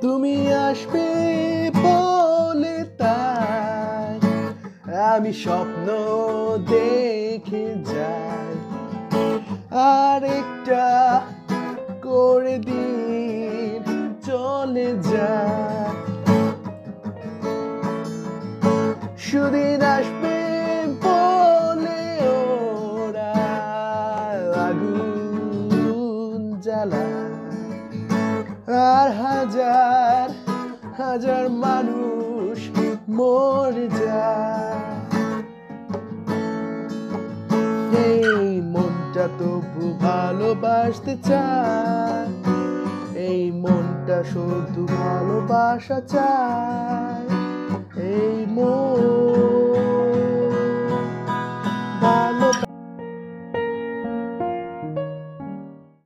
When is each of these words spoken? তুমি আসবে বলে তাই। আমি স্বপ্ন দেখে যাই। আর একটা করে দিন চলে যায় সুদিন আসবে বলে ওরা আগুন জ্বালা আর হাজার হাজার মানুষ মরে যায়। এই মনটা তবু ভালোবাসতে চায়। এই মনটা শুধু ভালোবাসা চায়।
তুমি 0.00 0.52
আসবে 0.52 1.08
বলে 1.84 2.84
তাই। 2.98 4.14
আমি 5.10 5.32
স্বপ্ন 5.32 5.86
দেখে 6.66 7.66
যাই। 7.92 8.54
আর 9.96 10.24
একটা 10.40 10.86
করে 12.04 12.58
দিন 12.58 13.82
চলে 14.24 14.88
যায় 15.12 15.94
সুদিন 19.18 19.82
আসবে 19.96 20.36
বলে 21.04 22.02
ওরা 22.36 23.34
আগুন 24.66 26.40
জ্বালা 26.60 27.25
আর 28.68 29.08
হাজার 29.24 30.26
হাজার 30.98 31.44
মানুষ 31.50 32.58
মরে 33.08 33.86
যায়। 34.00 34.80
এই 38.06 38.60
মনটা 38.74 39.26
তবু 39.38 39.84
ভালোবাসতে 40.00 41.14
চায়। 41.22 42.28
এই 43.28 43.42
মনটা 43.62 44.18
শুধু 44.32 44.82
ভালোবাসা 44.86 45.98
চায়। 46.12 47.15